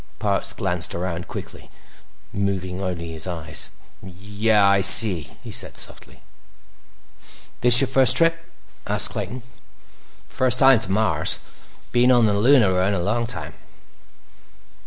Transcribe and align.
Parks 0.17 0.51
glanced 0.51 0.95
around 0.95 1.27
quickly, 1.27 1.69
moving 2.33 2.81
only 2.81 3.11
his 3.11 3.27
eyes. 3.27 3.69
"Yeah. 4.01 4.67
I 4.67 4.81
see," 4.81 5.37
he 5.43 5.51
said 5.51 5.77
softly. 5.77 6.23
"This 7.61 7.81
your 7.81 7.87
first 7.87 8.17
trip?" 8.17 8.49
asked 8.87 9.11
Clayton. 9.11 9.43
"First 10.25 10.59
one 10.59 10.79
to 10.79 10.89
Mars. 10.91 11.37
Been 11.91 12.09
on 12.11 12.25
the 12.25 12.33
Luna 12.33 12.73
run 12.73 12.95
a 12.95 12.99
long 12.99 13.27
time." 13.27 13.53